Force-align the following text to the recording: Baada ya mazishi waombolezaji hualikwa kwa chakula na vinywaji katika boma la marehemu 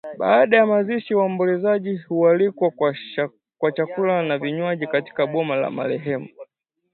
Baada 0.17 0.57
ya 0.57 0.65
mazishi 0.65 1.15
waombolezaji 1.15 1.97
hualikwa 1.97 2.71
kwa 3.57 3.71
chakula 3.71 4.23
na 4.23 4.37
vinywaji 4.37 4.87
katika 4.87 5.27
boma 5.27 5.55
la 5.55 5.69
marehemu 5.69 6.29